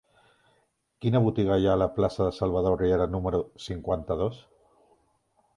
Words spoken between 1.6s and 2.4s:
hi ha a la plaça de